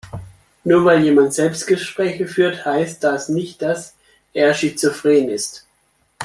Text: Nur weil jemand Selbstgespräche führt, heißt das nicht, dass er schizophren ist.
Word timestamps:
Nur 0.63 0.83
weil 0.83 1.01
jemand 1.03 1.31
Selbstgespräche 1.31 2.25
führt, 2.25 2.65
heißt 2.65 3.03
das 3.03 3.29
nicht, 3.29 3.61
dass 3.61 3.93
er 4.33 4.55
schizophren 4.55 5.29
ist. 5.29 5.67